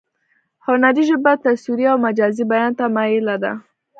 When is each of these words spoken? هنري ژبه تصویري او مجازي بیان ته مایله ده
هنري 0.65 1.03
ژبه 1.09 1.31
تصویري 1.45 1.85
او 1.91 1.97
مجازي 2.05 2.43
بیان 2.51 2.71
ته 2.79 2.85
مایله 2.95 3.35
ده 3.43 3.51